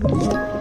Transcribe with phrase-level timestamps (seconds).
[0.00, 0.57] Thank you.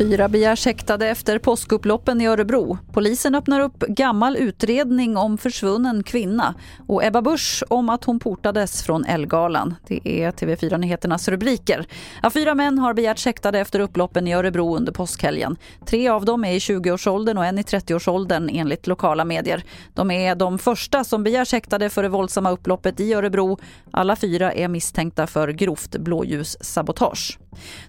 [0.00, 2.78] Fyra begärs häktade efter påskupploppen i Örebro.
[2.92, 6.54] Polisen öppnar upp gammal utredning om försvunnen kvinna
[6.88, 9.74] och Ebba Busch om att hon portades från Elgalan.
[9.86, 11.86] Det är TV4 Nyheternas rubriker.
[12.22, 15.56] Ja, fyra män har begärts häktade efter upploppen i Örebro under påskhelgen.
[15.86, 19.64] Tre av dem är i 20-årsåldern och en i 30-årsåldern enligt lokala medier.
[19.94, 23.58] De är de första som begärs häktade för det våldsamma upploppet i Örebro.
[23.90, 27.38] Alla fyra är misstänkta för grovt blåljussabotage.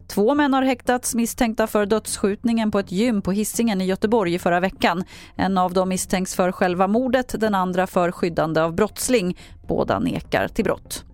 [0.08, 4.40] Två män har häktats misstänkta för dödsskjutningen på ett gym på Hissingen i Göteborg i
[4.40, 5.04] förra veckan.
[5.36, 9.38] En av dem misstänks för själva mordet, den andra för skyddande av brottsling.
[9.68, 11.06] Båda nekar till brott.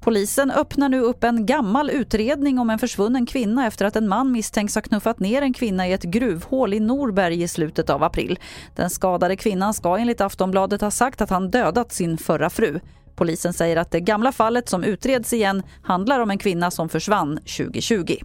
[0.00, 4.32] Polisen öppnar nu upp en gammal utredning om en försvunnen kvinna efter att en man
[4.32, 8.38] misstänks ha knuffat ner en kvinna i ett gruvhål i Norberg i slutet av april.
[8.76, 12.80] Den skadade kvinnan ska enligt Aftonbladet ha sagt att han dödat sin förra fru.
[13.20, 17.36] Polisen säger att det gamla fallet som utreds igen handlar om en kvinna som försvann
[17.36, 18.16] 2020.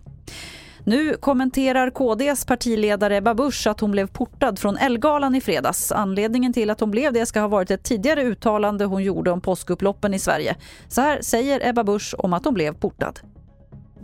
[0.84, 5.92] Nu kommenterar KDs partiledare Ebba Busch att hon blev portad från Elgalan i fredags.
[5.92, 9.42] Anledningen till att hon blev det ska ha varit ett tidigare uttalande hon gjorde om
[9.42, 10.56] påskupploppen i Sverige.
[10.88, 13.20] Så här säger Ebba Busch om att hon blev portad.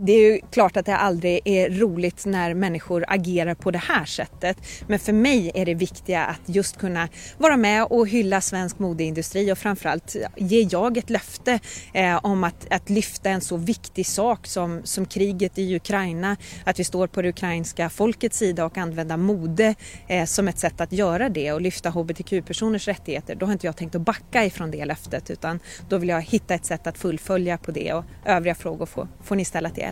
[0.04, 4.04] Det är ju klart att det aldrig är roligt när människor agerar på det här
[4.04, 4.56] sättet.
[4.86, 9.52] Men för mig är det viktiga att just kunna vara med och hylla svensk modeindustri
[9.52, 11.58] och framförallt ger jag ett löfte
[11.94, 16.36] eh, om att, att lyfta en så viktig sak som, som kriget i Ukraina.
[16.64, 19.74] Att vi står på det ukrainska folkets sida och använda mode
[20.08, 23.34] eh, som ett sätt att göra det och lyfta hbtq-personers rättigheter.
[23.34, 26.54] Då har inte jag tänkt att backa ifrån det löftet utan då vill jag hitta
[26.54, 29.91] ett sätt att fullfölja på det och övriga frågor får, får ni ställa till